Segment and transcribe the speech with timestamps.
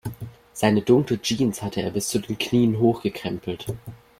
[0.53, 3.67] Seine dunkle Jeans hatte er bis zu den Knien hochgekrempelt.